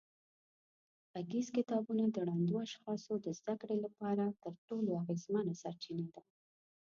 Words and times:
غږیز 1.11 1.47
کتابونه 1.57 2.03
د 2.09 2.17
ړندو 2.27 2.55
اشخاصو 2.65 3.13
د 3.25 3.27
زده 3.39 3.53
کړې 3.61 3.77
لپاره 3.85 4.25
تر 4.43 4.53
ټولو 4.67 4.89
اغېزمنه 5.01 5.53
سرچینه 5.61 6.05
ده. 6.15 6.21